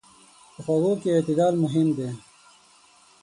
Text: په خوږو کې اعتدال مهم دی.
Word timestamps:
په 0.53 0.59
خوږو 0.63 0.93
کې 1.01 1.09
اعتدال 1.15 1.53
مهم 1.63 1.87
دی. 1.97 2.09